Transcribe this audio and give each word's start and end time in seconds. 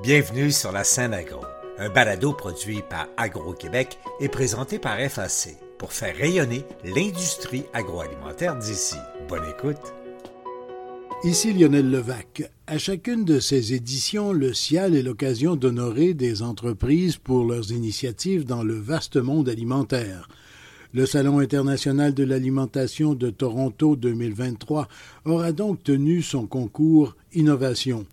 Bienvenue 0.00 0.52
sur 0.52 0.70
la 0.70 0.84
scène 0.84 1.12
agro, 1.12 1.40
un 1.76 1.88
balado 1.88 2.32
produit 2.32 2.82
par 2.88 3.08
Agro-Québec 3.16 3.98
et 4.20 4.28
présenté 4.28 4.78
par 4.78 4.96
FAC 5.00 5.56
pour 5.76 5.92
faire 5.92 6.16
rayonner 6.16 6.64
l'industrie 6.84 7.64
agroalimentaire 7.72 8.56
d'ici. 8.56 8.94
Bonne 9.28 9.42
écoute. 9.50 9.92
Ici 11.24 11.52
Lionel 11.52 11.90
Levac. 11.90 12.48
À 12.68 12.78
chacune 12.78 13.24
de 13.24 13.40
ces 13.40 13.74
éditions, 13.74 14.32
le 14.32 14.54
CIAL 14.54 14.94
est 14.94 15.02
l'occasion 15.02 15.56
d'honorer 15.56 16.14
des 16.14 16.42
entreprises 16.42 17.16
pour 17.16 17.44
leurs 17.44 17.72
initiatives 17.72 18.44
dans 18.44 18.62
le 18.62 18.78
vaste 18.78 19.16
monde 19.16 19.48
alimentaire. 19.48 20.28
Le 20.94 21.06
Salon 21.06 21.40
international 21.40 22.14
de 22.14 22.22
l'alimentation 22.22 23.14
de 23.14 23.30
Toronto 23.30 23.96
2023 23.96 24.86
aura 25.24 25.50
donc 25.50 25.82
tenu 25.82 26.22
son 26.22 26.46
concours 26.46 27.16
Innovation. 27.34 28.06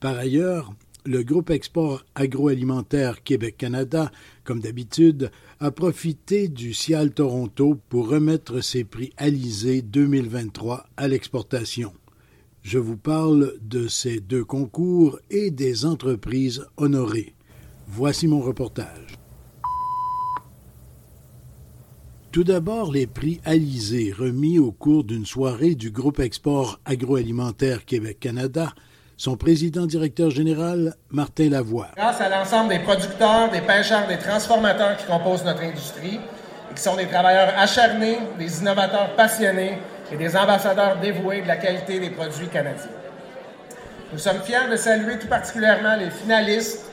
Par 0.00 0.16
ailleurs, 0.16 0.72
le 1.04 1.22
groupe 1.22 1.50
Export 1.50 2.04
agroalimentaire 2.14 3.22
Québec-Canada, 3.22 4.10
comme 4.44 4.60
d'habitude, 4.60 5.30
a 5.60 5.70
profité 5.70 6.48
du 6.48 6.74
Cial 6.74 7.12
Toronto 7.12 7.78
pour 7.88 8.08
remettre 8.08 8.60
ses 8.60 8.84
prix 8.84 9.12
Alizé 9.16 9.82
2023 9.82 10.86
à 10.96 11.08
l'exportation. 11.08 11.92
Je 12.62 12.78
vous 12.78 12.96
parle 12.96 13.54
de 13.62 13.88
ces 13.88 14.20
deux 14.20 14.44
concours 14.44 15.18
et 15.30 15.50
des 15.50 15.86
entreprises 15.86 16.66
honorées. 16.76 17.34
Voici 17.86 18.26
mon 18.28 18.40
reportage. 18.40 19.18
Tout 22.30 22.44
d'abord, 22.44 22.92
les 22.92 23.06
prix 23.06 23.40
Alizé 23.44 24.12
remis 24.12 24.58
au 24.58 24.70
cours 24.70 25.04
d'une 25.04 25.24
soirée 25.24 25.74
du 25.74 25.90
groupe 25.90 26.20
Export 26.20 26.78
agroalimentaire 26.84 27.86
Québec-Canada 27.86 28.74
son 29.18 29.36
président-directeur 29.36 30.30
général, 30.30 30.94
Martin 31.10 31.50
Lavoie. 31.50 31.88
Grâce 31.96 32.20
à 32.20 32.28
l'ensemble 32.28 32.70
des 32.70 32.78
producteurs, 32.78 33.50
des 33.50 33.60
pêcheurs, 33.60 34.06
des 34.06 34.16
transformateurs 34.16 34.96
qui 34.96 35.06
composent 35.06 35.44
notre 35.44 35.64
industrie, 35.64 36.20
et 36.70 36.74
qui 36.74 36.80
sont 36.80 36.94
des 36.94 37.06
travailleurs 37.06 37.52
acharnés, 37.58 38.18
des 38.38 38.60
innovateurs 38.60 39.10
passionnés 39.16 39.78
et 40.12 40.16
des 40.16 40.36
ambassadeurs 40.36 40.98
dévoués 40.98 41.42
de 41.42 41.48
la 41.48 41.56
qualité 41.56 41.98
des 41.98 42.10
produits 42.10 42.46
canadiens. 42.46 42.90
Nous 44.12 44.18
sommes 44.18 44.40
fiers 44.42 44.70
de 44.70 44.76
saluer 44.76 45.18
tout 45.18 45.26
particulièrement 45.26 45.96
les 45.96 46.10
finalistes 46.10 46.86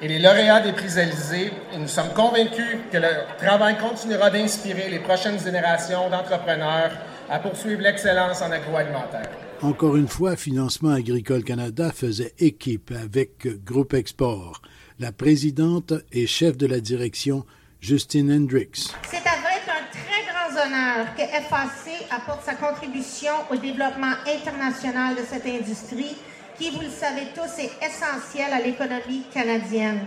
et 0.00 0.06
les 0.06 0.20
lauréats 0.20 0.60
des 0.60 0.72
prix 0.72 0.98
Élysée 0.98 1.52
et 1.74 1.78
nous 1.78 1.88
sommes 1.88 2.12
convaincus 2.14 2.78
que 2.92 2.96
leur 2.96 3.36
travail 3.38 3.76
continuera 3.76 4.30
d'inspirer 4.30 4.88
les 4.88 5.00
prochaines 5.00 5.38
générations 5.38 6.08
d'entrepreneurs 6.08 6.92
à 7.28 7.40
poursuivre 7.40 7.82
l'excellence 7.82 8.40
en 8.40 8.52
agroalimentaire. 8.52 9.28
Encore 9.62 9.96
une 9.96 10.08
fois, 10.08 10.34
Financement 10.34 10.90
Agricole 10.90 11.44
Canada 11.44 11.92
faisait 11.92 12.34
équipe 12.40 12.90
avec 12.90 13.46
Groupe 13.64 13.94
Export. 13.94 14.60
La 14.98 15.12
présidente 15.12 15.92
et 16.10 16.26
chef 16.26 16.56
de 16.56 16.66
la 16.66 16.80
direction, 16.80 17.46
Justine 17.80 18.32
Hendricks. 18.32 18.88
C'est 19.08 19.18
avec 19.18 19.62
un 19.68 19.86
très 19.92 20.24
grand 20.26 20.66
honneur 20.66 21.14
que 21.14 21.22
FAC 21.22 22.08
apporte 22.10 22.44
sa 22.44 22.54
contribution 22.54 23.30
au 23.52 23.56
développement 23.56 24.14
international 24.26 25.14
de 25.14 25.22
cette 25.22 25.46
industrie 25.46 26.16
qui, 26.58 26.70
vous 26.70 26.80
le 26.80 26.90
savez 26.90 27.28
tous, 27.32 27.62
est 27.62 27.86
essentielle 27.86 28.52
à 28.52 28.60
l'économie 28.60 29.22
canadienne. 29.32 30.00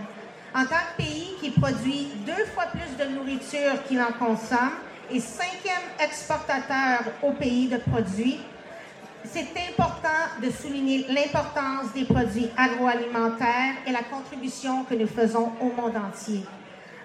En 0.54 0.64
tant 0.64 0.84
que 0.98 1.02
pays 1.02 1.28
qui 1.40 1.48
produit 1.48 2.08
deux 2.26 2.44
fois 2.54 2.66
plus 2.66 3.02
de 3.02 3.10
nourriture 3.10 3.82
qu'il 3.88 4.02
en 4.02 4.12
consomme 4.18 4.76
et 5.10 5.18
cinquième 5.18 5.86
exportateur 5.98 7.04
au 7.22 7.32
pays 7.32 7.68
de 7.68 7.78
produits, 7.78 8.38
c'est 9.36 9.68
important 9.68 10.40
de 10.42 10.50
souligner 10.50 11.04
l'importance 11.10 11.92
des 11.94 12.04
produits 12.04 12.48
agroalimentaires 12.56 13.74
et 13.86 13.92
la 13.92 14.02
contribution 14.02 14.84
que 14.84 14.94
nous 14.94 15.06
faisons 15.06 15.52
au 15.60 15.66
monde 15.66 15.94
entier. 15.96 16.42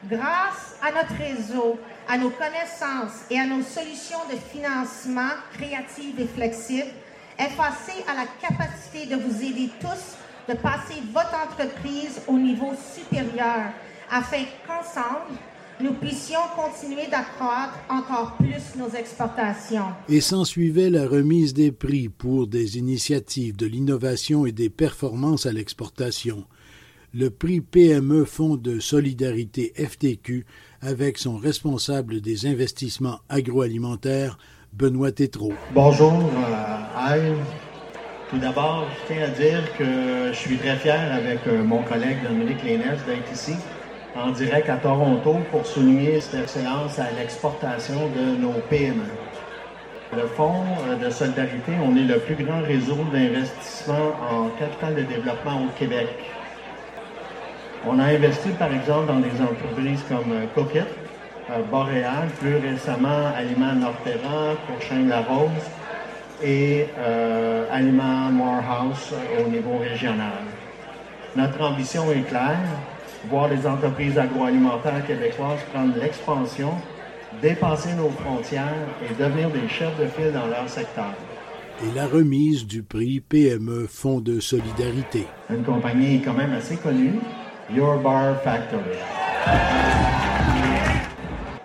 Grâce 0.06 0.78
à 0.82 0.92
notre 0.92 1.14
réseau, 1.18 1.78
à 2.08 2.18
nos 2.18 2.30
connaissances 2.30 3.26
et 3.30 3.38
à 3.38 3.46
nos 3.46 3.62
solutions 3.62 4.20
de 4.32 4.38
financement 4.38 5.34
créatives 5.54 6.20
et 6.22 6.28
flexibles, 6.28 6.92
FAC 7.38 8.06
a 8.08 8.14
la 8.14 8.48
capacité 8.48 9.08
de 9.08 9.22
vous 9.22 9.44
aider 9.44 9.70
tous 9.82 10.16
de 10.48 10.58
passer 10.58 11.02
votre 11.12 11.36
entreprise 11.36 12.22
au 12.28 12.38
niveau 12.38 12.72
supérieur 12.96 13.74
afin 14.10 14.44
qu'ensemble, 14.66 15.38
nous 15.82 15.94
puissions 15.94 16.40
continuer 16.56 17.08
d'accroître 17.10 17.80
encore 17.90 18.36
plus 18.38 18.78
nos 18.78 18.90
exportations. 18.90 19.88
Et 20.10 20.22
s'ensuivait 20.22 20.90
la 20.90 21.08
remise 21.08 21.54
des 21.54 21.72
prix 21.72 22.10
pour 22.10 22.48
des 22.48 22.78
initiatives 22.78 23.56
de 23.56 23.66
l'innovation 23.66 24.46
et 24.46 24.52
des 24.52 24.70
performances 24.70 25.46
à 25.46 25.52
l'exportation. 25.52 26.46
Le 27.14 27.30
prix 27.30 27.62
PME 27.62 28.26
Fonds 28.26 28.56
de 28.56 28.80
solidarité 28.80 29.74
FTQ 29.76 30.46
avec 30.82 31.18
son 31.18 31.38
responsable 31.38 32.22
des 32.22 32.46
investissements 32.46 33.20
agroalimentaires, 33.28 34.38
Benoît 34.74 35.12
Tétrault. 35.12 35.54
Bonjour, 35.74 36.14
euh, 36.14 37.36
Tout 38.30 38.38
d'abord, 38.38 38.88
je 38.90 39.14
tiens 39.14 39.26
à 39.26 39.30
dire 39.30 39.78
que 39.78 40.32
je 40.32 40.38
suis 40.38 40.58
très 40.58 40.78
fier 40.78 41.12
avec 41.12 41.40
euh, 41.48 41.64
mon 41.64 41.84
collègue 41.84 42.24
Dominique 42.24 42.64
Lénès 42.64 42.98
d'être 43.06 43.32
ici 43.34 43.56
en 44.16 44.32
direct 44.32 44.70
à 44.70 44.76
Toronto 44.76 45.38
pour 45.52 45.66
souligner 45.66 46.20
cette 46.20 46.44
excellence 46.44 47.00
à 47.00 47.12
l'exportation 47.18 48.10
de 48.16 48.42
nos 48.42 48.54
PME. 48.70 49.06
Le 50.14 50.28
Fonds 50.28 50.66
de 51.02 51.10
solidarité, 51.10 51.72
on 51.82 51.96
est 51.96 52.04
le 52.04 52.20
plus 52.20 52.44
grand 52.44 52.62
réseau 52.62 52.98
d'investissement 53.14 54.12
en 54.30 54.50
capital 54.60 54.96
de 54.96 55.04
développement 55.04 55.64
au 55.64 55.80
Québec. 55.80 56.10
On 57.88 57.98
a 57.98 58.04
investi 58.04 58.50
par 58.50 58.74
exemple 58.74 59.08
dans 59.08 59.20
des 59.20 59.42
entreprises 59.42 60.04
comme 60.10 60.34
Coquette, 60.54 60.94
euh, 61.50 61.64
Boréal, 61.72 62.28
plus 62.40 62.58
récemment 62.58 63.32
Aliments 63.36 63.74
Norterra, 63.74 64.56
Courchain 64.68 65.08
La 65.08 65.22
Rose 65.22 65.50
et 66.44 66.88
euh, 67.00 67.66
Aliments 67.72 68.32
Morehouse 68.32 69.14
au 69.40 69.50
niveau 69.50 69.78
régional. 69.78 70.44
Notre 71.36 71.62
ambition 71.62 72.12
est 72.12 72.28
claire, 72.28 72.60
voir 73.30 73.48
les 73.48 73.66
entreprises 73.68 74.18
agroalimentaires 74.18 75.06
québécoises 75.06 75.60
prendre 75.74 75.96
l'expansion, 75.98 76.74
dépasser 77.42 77.94
nos 77.94 78.10
frontières 78.10 78.88
et 79.04 79.14
devenir 79.14 79.50
des 79.50 79.68
chefs 79.68 79.98
de 80.00 80.08
file 80.08 80.32
dans 80.34 80.48
leur 80.48 80.68
secteur. 80.68 81.14
Et 81.84 81.96
la 81.96 82.06
remise 82.06 82.66
du 82.66 82.84
prix 82.84 83.20
PME 83.20 83.88
Fonds 83.88 84.20
de 84.20 84.40
solidarité. 84.40 85.26
Une 85.50 85.64
compagnie 85.64 86.22
quand 86.22 86.34
même 86.34 86.54
assez 86.54 86.78
connue, 86.78 87.20
Your 87.74 87.98
Bar 87.98 88.42
Factory. 88.42 88.98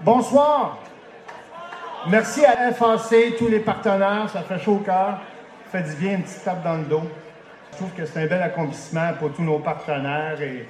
Bonsoir. 0.03 0.79
Merci 2.09 2.45
à 2.45 2.73
FAC, 2.73 3.37
tous 3.39 3.49
les 3.49 3.59
partenaires, 3.59 4.31
ça 4.33 4.43
fait 4.43 4.59
chaud 4.61 4.75
au 4.75 4.79
cœur. 4.79 5.21
Ça 5.65 5.83
fait 5.83 5.91
du 5.91 5.97
bien 5.97 6.13
une 6.15 6.23
petite 6.23 6.45
tape 6.45 6.63
dans 6.63 6.77
le 6.77 6.85
dos. 6.85 7.03
Je 7.73 7.77
trouve 7.79 7.91
que 7.91 8.07
c'est 8.07 8.23
un 8.23 8.27
bel 8.27 8.41
accomplissement 8.41 9.13
pour 9.19 9.33
tous 9.33 9.43
nos 9.43 9.59
partenaires 9.59 10.41
et 10.41 10.67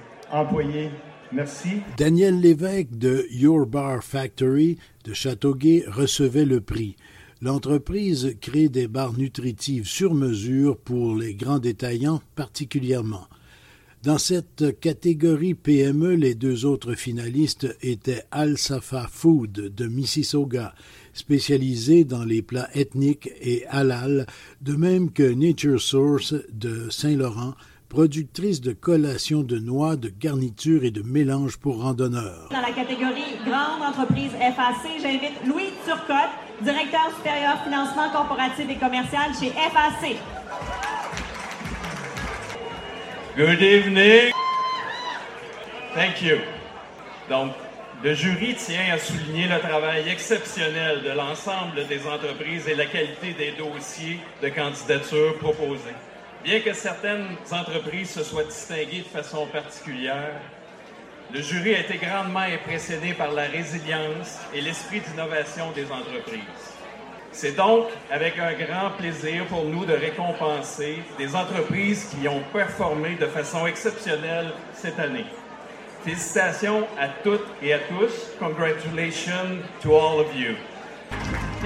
Daniel 1.96 2.40
Lévesque 2.40 2.90
de 2.90 3.26
Your 3.30 3.66
Bar 3.66 4.02
Factory 4.02 4.78
de 5.04 5.12
Châteauguay 5.12 5.84
recevait 5.86 6.44
le 6.44 6.60
prix. 6.60 6.96
L'entreprise 7.42 8.36
crée 8.40 8.68
des 8.68 8.88
bars 8.88 9.12
nutritives 9.12 9.86
sur 9.86 10.14
mesure 10.14 10.78
pour 10.78 11.14
les 11.16 11.34
grands 11.34 11.58
détaillants 11.58 12.22
particulièrement. 12.34 13.26
Dans 14.02 14.18
cette 14.18 14.78
catégorie 14.80 15.54
PME, 15.54 16.14
les 16.14 16.34
deux 16.34 16.64
autres 16.64 16.94
finalistes 16.94 17.76
étaient 17.82 18.22
Al 18.30 18.56
Safa 18.56 19.08
Food 19.10 19.74
de 19.74 19.86
Mississauga, 19.86 20.74
spécialisé 21.12 22.04
dans 22.04 22.24
les 22.24 22.40
plats 22.40 22.68
ethniques 22.74 23.30
et 23.40 23.66
halal, 23.66 24.26
de 24.62 24.74
même 24.74 25.10
que 25.10 25.24
Nature 25.24 25.80
Source 25.80 26.34
de 26.52 26.88
Saint-Laurent, 26.88 27.54
productrice 27.88 28.60
de 28.60 28.72
collations 28.72 29.42
de 29.42 29.58
noix, 29.58 29.96
de 29.96 30.08
garnitures 30.08 30.84
et 30.84 30.90
de 30.90 31.02
mélanges 31.02 31.56
pour 31.56 31.82
randonneurs. 31.82 32.48
Dans 32.50 32.60
la 32.60 32.72
catégorie 32.72 33.36
Grande 33.44 33.82
entreprise 33.82 34.32
FAC, 34.32 35.00
j'invite 35.00 35.44
Louis 35.46 35.70
Turcotte, 35.84 36.34
directeur 36.62 37.10
supérieur 37.16 37.62
financement 37.64 38.10
corporatif 38.10 38.66
et 38.68 38.76
commercial 38.76 39.30
chez 39.38 39.50
FAC. 39.50 40.16
Good 43.36 43.60
evening. 43.60 44.32
Thank 45.94 46.22
you. 46.22 46.38
Donc, 47.28 47.52
le 48.02 48.14
jury 48.14 48.54
tient 48.54 48.92
à 48.92 48.98
souligner 48.98 49.48
le 49.48 49.58
travail 49.58 50.08
exceptionnel 50.08 51.02
de 51.02 51.10
l'ensemble 51.10 51.86
des 51.86 52.06
entreprises 52.06 52.68
et 52.68 52.74
la 52.74 52.86
qualité 52.86 53.32
des 53.32 53.52
dossiers 53.52 54.20
de 54.42 54.48
candidature 54.48 55.36
proposés. 55.38 55.94
Bien 56.46 56.60
que 56.60 56.72
certaines 56.74 57.26
entreprises 57.50 58.10
se 58.10 58.22
soient 58.22 58.44
distinguées 58.44 59.00
de 59.00 59.08
façon 59.08 59.48
particulière, 59.48 60.40
le 61.34 61.42
jury 61.42 61.74
a 61.74 61.80
été 61.80 61.96
grandement 61.96 62.38
impressionné 62.38 63.14
par 63.14 63.32
la 63.32 63.48
résilience 63.48 64.38
et 64.54 64.60
l'esprit 64.60 65.00
d'innovation 65.00 65.72
des 65.72 65.90
entreprises. 65.90 66.70
C'est 67.32 67.56
donc 67.56 67.86
avec 68.12 68.38
un 68.38 68.52
grand 68.52 68.90
plaisir 68.96 69.44
pour 69.46 69.64
nous 69.64 69.84
de 69.86 69.94
récompenser 69.94 71.02
des 71.18 71.34
entreprises 71.34 72.14
qui 72.14 72.28
ont 72.28 72.42
performé 72.52 73.16
de 73.16 73.26
façon 73.26 73.66
exceptionnelle 73.66 74.52
cette 74.72 75.00
année. 75.00 75.26
Félicitations 76.04 76.86
à 76.96 77.08
toutes 77.24 77.48
et 77.60 77.72
à 77.72 77.80
tous. 77.80 78.30
Congratulations 78.38 79.64
to 79.82 79.96
all 79.96 80.20
of 80.20 80.32
you. 80.36 80.54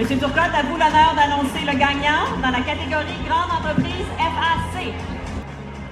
Monsieur 0.01 0.17
Turcotte, 0.17 0.55
à 0.55 0.63
vous 0.63 0.79
l'honneur 0.79 1.15
d'annoncer 1.15 1.61
le 1.61 1.79
gagnant 1.79 2.41
dans 2.41 2.49
la 2.49 2.63
catégorie 2.63 3.21
Grande 3.29 3.51
entreprise 3.51 4.07
FAC. 4.17 4.95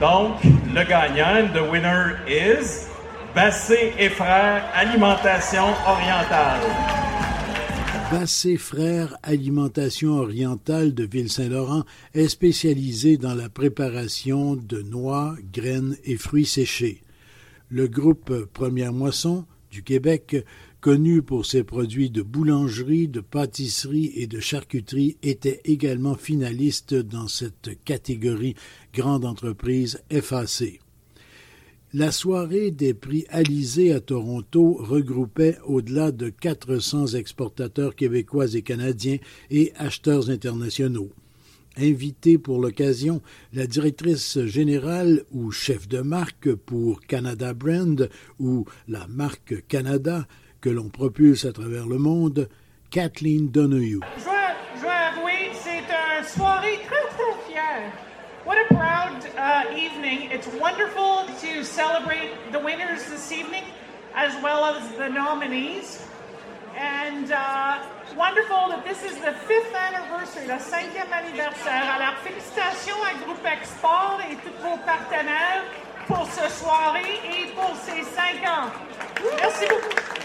Donc, 0.01 0.43
le 0.75 0.83
gagnant, 0.89 1.53
the 1.53 1.71
winner 1.71 2.17
is 2.27 2.87
Bassé 3.35 3.93
et 3.99 4.09
Frères 4.09 4.65
Alimentation 4.75 5.67
Orientale. 5.87 6.61
Bassé 8.11 8.57
Frères 8.57 9.15
Alimentation 9.23 10.13
Orientale 10.13 10.95
de 10.95 11.05
Ville-Saint-Laurent 11.05 11.83
est 12.15 12.29
spécialisé 12.29 13.19
dans 13.19 13.35
la 13.35 13.51
préparation 13.51 14.57
de 14.57 14.81
noix, 14.81 15.35
graines 15.53 15.97
et 16.05 16.17
fruits 16.17 16.47
séchés. 16.47 17.03
Le 17.69 17.89
groupe 17.89 18.47
Première 18.55 18.95
Moisson 18.95 19.45
du 19.71 19.83
Québec, 19.83 20.47
connu 20.81 21.23
pour 21.23 21.47
ses 21.47 21.65
produits 21.65 22.11
de 22.11 22.23
boulangerie, 22.23 23.09
de 23.09 23.21
pâtisserie 23.21 24.13
et 24.15 24.27
de 24.27 24.41
charcuterie, 24.41 25.17
était 25.23 25.61
également 25.65 26.15
finaliste 26.15 26.95
dans 26.95 27.29
cette 27.29 27.83
catégorie 27.85 28.55
grande 28.95 29.25
entreprise 29.25 30.01
FAC. 30.11 30.81
La 31.95 32.13
soirée 32.13 32.71
des 32.71 32.93
prix 32.93 33.25
Alizé 33.31 33.93
à 33.93 34.01
Toronto 34.01 34.77
regroupait 34.79 35.57
au-delà 35.65 36.13
de 36.13 36.29
400 36.29 37.15
exportateurs 37.15 37.95
québécois 37.95 38.55
et 38.55 38.61
canadiens 38.61 39.17
et 39.51 39.73
acheteurs 39.75 40.29
internationaux. 40.29 41.11
Invitée 41.79 42.37
pour 42.37 42.61
l'occasion, 42.61 43.23
la 43.55 43.67
directrice 43.67 44.45
générale 44.45 45.25
ou 45.31 45.51
chef 45.51 45.89
de 45.89 46.01
marque 46.01 46.53
pour 46.55 47.01
Canada 47.01 47.55
Brand 47.55 48.11
ou 48.39 48.67
la 48.87 49.07
marque 49.07 49.67
Canada 49.69 50.27
que 50.61 50.71
l'on 50.71 50.89
propulse 50.89 51.45
à 51.45 51.53
travers 51.53 51.87
le 51.87 51.99
monde, 51.99 52.49
Kathleen 52.91 53.51
Donoghue. 53.51 54.01
Je 54.17 54.25
dois, 54.83 54.93
avouer, 54.93 55.51
c'est 55.53 55.79
une 55.79 56.25
soirée 56.25 56.81
très 56.87 57.09
très 57.15 57.53
fière. 57.53 57.93
What 58.47 58.57
a 58.59 58.75
proud 58.75 59.25
uh, 59.37 59.77
evening. 59.77 60.31
It's 60.31 60.49
wonderful 60.59 61.27
to 61.43 61.65
celebrate 61.65 62.31
the 62.51 62.59
winners 62.59 63.05
this 63.11 63.31
evening 63.31 63.65
as 64.15 64.33
well 64.43 64.65
as 64.65 64.83
the 64.97 65.09
nominees. 65.09 66.03
And 66.77 67.31
uh, 67.31 67.83
wonderful 68.17 68.69
that 68.69 68.85
this 68.85 69.03
is 69.03 69.19
the 69.19 69.35
fifth 69.47 69.75
anniversary, 69.75 70.47
le 70.47 70.59
cinquième 70.59 71.13
anniversaire. 71.13 71.85
Alors, 71.97 72.15
félicitations 72.25 72.97
à 73.05 73.15
Groupe 73.25 73.45
Export 73.45 74.21
et 74.31 74.37
tous 74.37 74.63
vos 74.63 74.79
partenaires 74.79 75.65
pour 76.07 76.27
ce 76.27 76.49
soirée 76.49 77.21
et 77.25 77.53
pour 77.55 77.75
ces 77.85 78.03
cinq 78.03 78.43
ans. 78.49 78.71
Merci 79.41 79.67
beaucoup. 79.69 80.18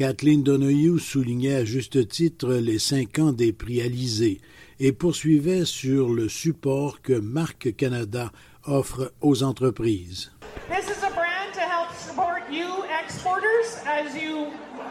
Kathleen 0.00 0.42
Donoghue 0.42 0.98
soulignait 0.98 1.56
à 1.56 1.64
juste 1.66 2.08
titre 2.08 2.54
les 2.54 2.78
cinq 2.78 3.18
ans 3.18 3.32
des 3.32 3.52
prix 3.52 3.82
Alizé 3.82 4.40
et 4.78 4.92
poursuivait 4.92 5.66
sur 5.66 6.08
le 6.08 6.26
support 6.26 7.02
que 7.02 7.12
Marque 7.12 7.76
Canada 7.76 8.32
offre 8.64 9.12
aux 9.20 9.42
entreprises. 9.42 10.32
This 10.70 10.88
is 10.88 11.04
a 11.04 11.10
brand 11.10 11.52
to 11.52 11.60
help 11.60 11.92
support 11.98 12.50
you 12.50 12.64
exporters 13.04 13.76
as 13.84 14.16
you 14.16 14.46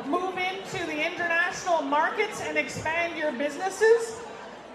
move 0.05 0.37
into 0.37 0.77
the 0.85 1.01
international 1.03 1.81
markets 1.81 2.43
and 2.47 2.55
expand 2.55 3.17
your 3.17 3.31
businesses. 3.31 4.21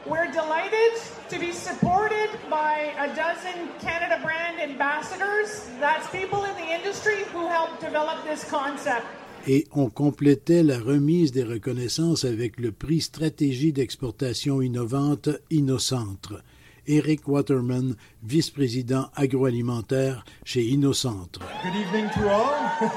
We're 0.05 0.33
delighted 0.33 0.99
to 1.31 1.39
be 1.39 1.53
supported 1.53 2.29
by 2.51 2.91
a 2.99 3.07
dozen 3.15 3.71
Canada 3.81 4.19
brand 4.21 4.59
ambassadors. 4.59 5.71
That's 5.79 6.11
people 6.11 6.43
in 6.43 6.57
the 6.57 6.75
industry 6.75 7.23
who 7.33 7.47
helped 7.47 7.81
develop 7.81 8.25
this 8.25 8.43
concept 8.51 9.07
et 9.47 9.67
on 9.73 9.91
complétait 9.91 10.63
la 10.63 10.79
remise 10.79 11.33
des 11.33 11.45
reconnaissances 11.45 12.25
avec 12.25 12.59
le 12.59 12.73
prix 12.73 13.01
Stratégie 13.01 13.73
d'exportation 13.73 14.63
innovante 14.63 15.29
Innocentre. 15.51 16.43
Eric 16.87 17.29
Waterman, 17.29 17.97
vice-président 18.23 19.11
agroalimentaire 19.15 20.25
chez 20.45 20.63
Innocentre. 20.65 21.41
Good 21.63 21.75
evening 21.75 22.11
to 22.11 22.29
all. 22.29 22.51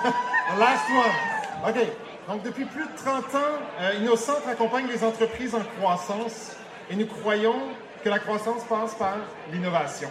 The 0.54 0.60
last 0.60 0.90
one. 0.90 1.70
OK. 1.70 1.88
Donc, 2.28 2.44
depuis 2.44 2.66
plus 2.66 2.84
de 2.84 2.98
30 2.98 3.36
ans, 3.36 3.40
euh, 3.80 4.00
Innocentre 4.02 4.48
accompagne 4.48 4.88
les 4.88 5.04
entreprises 5.04 5.56
en 5.56 5.64
croissance 5.80 6.56
et 6.90 6.96
nous 6.96 7.06
croyons 7.06 7.56
que 8.04 8.10
la 8.10 8.20
croissance 8.20 8.64
passe 8.68 8.96
par 8.96 9.18
l'innovation. 9.52 10.10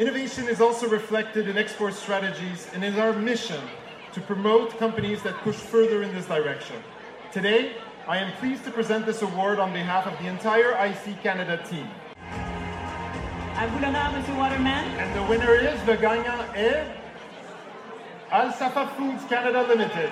Innovation 0.00 0.44
is 0.48 0.62
also 0.62 0.88
reflected 0.88 1.48
in 1.48 1.58
export 1.58 1.92
strategies 1.92 2.66
and 2.74 2.82
in 2.82 2.98
our 2.98 3.14
mission 3.14 3.60
to 4.12 4.20
promote 4.20 4.78
companies 4.78 5.22
that 5.22 5.34
push 5.38 5.56
further 5.56 6.02
in 6.02 6.12
this 6.14 6.26
direction. 6.26 6.76
Today, 7.32 7.72
I 8.06 8.18
am 8.18 8.32
pleased 8.32 8.64
to 8.64 8.70
present 8.70 9.06
this 9.06 9.22
award 9.22 9.58
on 9.58 9.72
behalf 9.72 10.06
of 10.06 10.18
the 10.18 10.28
entire 10.28 10.72
IC 10.88 11.22
Canada 11.22 11.58
team. 11.68 11.86
À 13.56 13.66
vous 13.68 13.78
l'honneur, 13.80 14.12
Monsieur 14.12 14.34
Waterman. 14.34 14.84
And 14.98 15.14
the 15.14 15.22
winner 15.30 15.54
is, 15.54 15.78
le 15.86 15.96
gagnant 15.96 16.42
est 16.54 16.84
Al-Safa 18.30 18.86
Foods 18.96 19.24
Canada 19.28 19.64
Limited. 19.68 20.10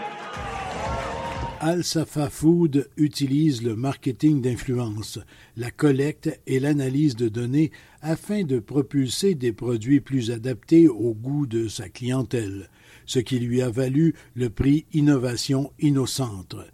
Al-Safa 1.62 2.30
Food 2.30 2.88
utilise 2.96 3.62
le 3.62 3.76
marketing 3.76 4.40
d'influence, 4.40 5.18
la 5.58 5.70
collecte 5.70 6.40
et 6.46 6.58
l'analyse 6.58 7.16
de 7.16 7.28
données 7.28 7.70
afin 8.00 8.44
de 8.44 8.60
propulser 8.60 9.34
des 9.34 9.52
produits 9.52 10.00
plus 10.00 10.30
adaptés 10.30 10.88
au 10.88 11.12
goût 11.12 11.46
de 11.46 11.68
sa 11.68 11.90
clientèle 11.90 12.70
ce 13.10 13.18
qui 13.18 13.40
lui 13.40 13.60
a 13.60 13.70
valu 13.70 14.14
le 14.36 14.50
prix 14.50 14.86
Innovation 14.92 15.72
Innocentre. 15.80 16.64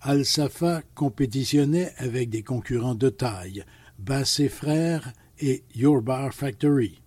Al-Safa 0.00 0.82
compétitionnait 0.96 1.92
avec 1.98 2.30
des 2.30 2.42
concurrents 2.42 2.96
de 2.96 3.10
taille, 3.10 3.64
Bassé 4.00 4.48
Frères 4.48 5.12
et 5.38 5.62
Your 5.76 6.02
Bar 6.02 6.34
Factory. 6.34 7.00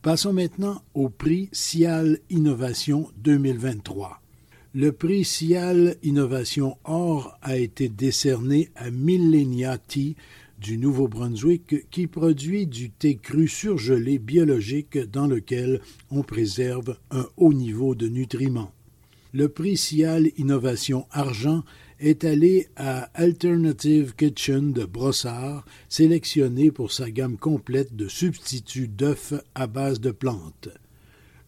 Passons 0.00 0.32
maintenant 0.32 0.80
au 0.94 1.10
prix 1.10 1.50
Cial 1.52 2.18
Innovation 2.30 3.10
2023. 3.18 4.22
Le 4.72 4.92
prix 4.92 5.26
Cial 5.26 5.96
Innovation 6.02 6.78
Or 6.84 7.36
a 7.42 7.58
été 7.58 7.90
décerné 7.90 8.70
à 8.74 8.90
Millenia 8.90 9.76
du 10.58 10.78
Nouveau-Brunswick 10.78 11.88
qui 11.90 12.06
produit 12.06 12.66
du 12.66 12.90
thé 12.90 13.16
cru 13.16 13.48
surgelé 13.48 14.18
biologique 14.18 14.98
dans 14.98 15.26
lequel 15.26 15.80
on 16.10 16.22
préserve 16.22 16.96
un 17.10 17.26
haut 17.36 17.52
niveau 17.52 17.94
de 17.94 18.08
nutriments. 18.08 18.72
Le 19.32 19.48
prix 19.48 19.76
Cial 19.76 20.30
Innovation 20.38 21.06
Argent 21.10 21.62
est 22.00 22.24
allé 22.24 22.68
à 22.76 23.10
Alternative 23.14 24.14
Kitchen 24.16 24.72
de 24.72 24.84
Brossard, 24.84 25.64
sélectionné 25.88 26.70
pour 26.70 26.92
sa 26.92 27.10
gamme 27.10 27.36
complète 27.36 27.94
de 27.94 28.08
substituts 28.08 28.88
d'œufs 28.88 29.34
à 29.54 29.66
base 29.66 30.00
de 30.00 30.10
plantes. 30.10 30.70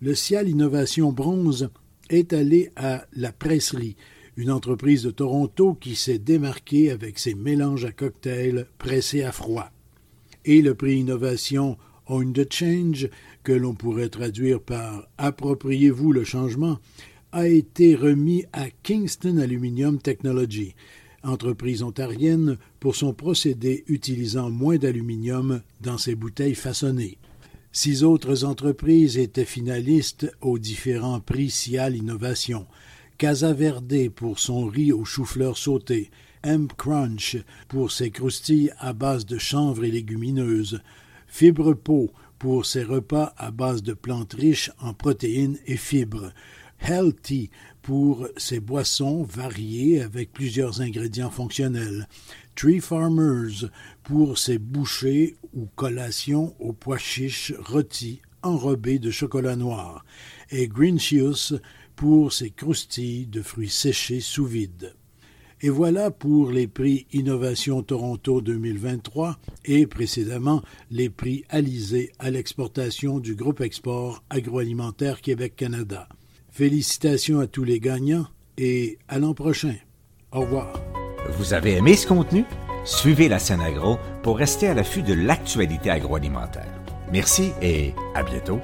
Le 0.02 0.14
Cial 0.14 0.48
Innovation 0.48 1.12
Bronze 1.12 1.70
est 2.10 2.32
allé 2.32 2.70
à 2.76 3.06
La 3.14 3.32
Presserie, 3.32 3.96
une 4.40 4.50
entreprise 4.50 5.02
de 5.02 5.10
Toronto 5.10 5.74
qui 5.74 5.94
s'est 5.94 6.18
démarquée 6.18 6.90
avec 6.90 7.18
ses 7.18 7.34
mélanges 7.34 7.84
à 7.84 7.92
cocktails 7.92 8.66
pressés 8.78 9.22
à 9.22 9.32
froid. 9.32 9.70
Et 10.46 10.62
le 10.62 10.74
prix 10.74 11.00
Innovation 11.00 11.76
On 12.06 12.32
the 12.32 12.50
Change, 12.50 13.10
que 13.42 13.52
l'on 13.52 13.74
pourrait 13.74 14.08
traduire 14.08 14.58
par 14.62 15.06
Appropriez-vous 15.18 16.12
le 16.12 16.24
changement, 16.24 16.78
a 17.32 17.48
été 17.48 17.94
remis 17.94 18.46
à 18.54 18.70
Kingston 18.82 19.36
Aluminium 19.36 19.98
Technology, 19.98 20.74
entreprise 21.22 21.82
ontarienne, 21.82 22.56
pour 22.80 22.96
son 22.96 23.12
procédé 23.12 23.84
utilisant 23.88 24.48
moins 24.48 24.78
d'aluminium 24.78 25.60
dans 25.82 25.98
ses 25.98 26.14
bouteilles 26.14 26.54
façonnées. 26.54 27.18
Six 27.72 28.04
autres 28.04 28.44
entreprises 28.44 29.18
étaient 29.18 29.44
finalistes 29.44 30.32
aux 30.40 30.58
différents 30.58 31.20
prix 31.20 31.50
Cial 31.50 31.94
Innovation. 31.94 32.66
Casa 33.20 33.52
Verde 33.52 34.08
pour 34.08 34.38
son 34.38 34.64
riz 34.64 34.92
au 34.92 35.04
chou-fleur 35.04 35.58
sauté, 35.58 36.10
M. 36.42 36.68
Crunch 36.74 37.36
pour 37.68 37.92
ses 37.92 38.10
croustilles 38.10 38.72
à 38.78 38.94
base 38.94 39.26
de 39.26 39.36
chanvre 39.36 39.84
et 39.84 39.90
légumineuses, 39.90 40.80
Fibre 41.26 41.74
Pot 41.74 42.10
pour 42.38 42.64
ses 42.64 42.82
repas 42.82 43.34
à 43.36 43.50
base 43.50 43.82
de 43.82 43.92
plantes 43.92 44.32
riches 44.32 44.70
en 44.80 44.94
protéines 44.94 45.58
et 45.66 45.76
fibres, 45.76 46.32
Healthy 46.80 47.50
pour 47.82 48.26
ses 48.38 48.58
boissons 48.58 49.22
variées 49.22 50.00
avec 50.00 50.32
plusieurs 50.32 50.80
ingrédients 50.80 51.30
fonctionnels, 51.30 52.08
Tree 52.54 52.80
Farmers 52.80 53.68
pour 54.02 54.38
ses 54.38 54.56
bouchées 54.56 55.36
ou 55.52 55.68
collations 55.76 56.54
aux 56.58 56.72
pois 56.72 56.96
chiches 56.96 57.52
rôtis 57.58 58.22
enrobés 58.42 58.98
de 58.98 59.10
chocolat 59.10 59.56
noir, 59.56 60.06
et 60.50 60.68
pour 62.00 62.32
ses 62.32 62.48
croustilles 62.48 63.26
de 63.26 63.42
fruits 63.42 63.68
séchés 63.68 64.20
sous 64.20 64.46
vide. 64.46 64.94
Et 65.60 65.68
voilà 65.68 66.10
pour 66.10 66.50
les 66.50 66.66
prix 66.66 67.06
Innovation 67.12 67.82
Toronto 67.82 68.40
2023 68.40 69.36
et 69.66 69.86
précédemment 69.86 70.62
les 70.90 71.10
prix 71.10 71.44
Alizé 71.50 72.10
à 72.18 72.30
l'exportation 72.30 73.18
du 73.18 73.34
groupe 73.34 73.60
export 73.60 74.24
agroalimentaire 74.30 75.20
Québec-Canada. 75.20 76.08
Félicitations 76.50 77.38
à 77.38 77.46
tous 77.46 77.64
les 77.64 77.80
gagnants 77.80 78.28
et 78.56 78.96
à 79.08 79.18
l'an 79.18 79.34
prochain. 79.34 79.74
Au 80.32 80.40
revoir. 80.40 80.82
Vous 81.36 81.52
avez 81.52 81.72
aimé 81.72 81.96
ce 81.96 82.06
contenu? 82.06 82.46
Suivez 82.86 83.28
la 83.28 83.38
scène 83.38 83.60
agro 83.60 83.98
pour 84.22 84.38
rester 84.38 84.68
à 84.68 84.74
l'affût 84.74 85.02
de 85.02 85.12
l'actualité 85.12 85.90
agroalimentaire. 85.90 86.80
Merci 87.12 87.50
et 87.60 87.92
à 88.14 88.22
bientôt. 88.22 88.58